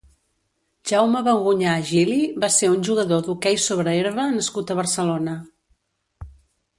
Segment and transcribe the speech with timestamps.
[0.91, 5.35] Jaume Bagunyà Gili va ser un jugador d'hoquei sobre herba nascut a Barcelona.